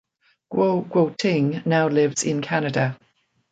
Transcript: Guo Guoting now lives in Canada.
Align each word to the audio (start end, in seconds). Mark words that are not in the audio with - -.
Guo 0.51 0.81
Guoting 0.89 1.63
now 1.63 1.87
lives 1.87 2.23
in 2.23 2.41
Canada. 2.41 2.97